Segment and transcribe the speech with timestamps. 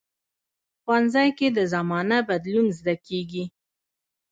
[0.81, 3.43] ښوونځی کې د زمانه بدلون زده کېږي